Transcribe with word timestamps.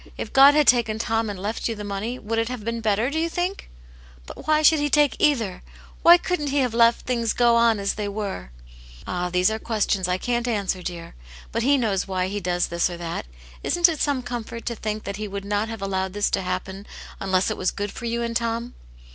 If 0.17 0.33
God 0.33 0.55
had 0.55 0.65
taken 0.65 0.97
Tom 0.97 1.29
and 1.29 1.37
left 1.39 1.67
you 1.69 1.75
the 1.75 1.83
money, 1.83 2.17
would 2.17 2.39
it 2.39 2.49
have 2.49 2.65
been 2.65 2.81
better, 2.81 3.11
do 3.11 3.19
you 3.19 3.29
think 3.29 3.69
?""But 4.25 4.47
why 4.47 4.63
should 4.63 4.79
He 4.79 4.89
take 4.89 5.15
either 5.19 5.61
> 5.81 6.01
Why 6.01 6.17
couldn't 6.17 6.47
He 6.47 6.57
have 6.57 6.73
let 6.73 6.95
things 6.95 7.33
go 7.33 7.55
on 7.55 7.79
as 7.79 7.93
they 7.93 8.07
were?" 8.07 8.49
"Ah, 9.07 9.29
these 9.29 9.51
are 9.51 9.59
questions 9.59 10.07
I 10.07 10.17
can't 10.17 10.47
answer, 10.47 10.81
dear. 10.81 11.13
But 11.51 11.61
He 11.61 11.77
knows 11.77 12.07
why 12.07 12.29
He 12.29 12.39
does 12.39 12.69
this 12.69 12.89
or 12.89 12.97
that. 12.97 13.27
Isn't 13.61 13.87
it 13.87 14.01
some 14.01 14.23
comfort 14.23 14.65
to 14.65 14.75
think 14.75 15.03
that 15.03 15.17
He 15.17 15.27
would 15.27 15.45
not 15.45 15.69
have 15.69 15.83
allowed 15.83 16.13
this 16.13 16.31
to 16.31 16.41
happen 16.41 16.87
unless 17.19 17.51
it 17.51 17.57
was 17.57 17.69
good 17.69 17.91
for 17.91 18.05
you 18.05 18.23
and 18.23 18.35
Tom 18.35 18.73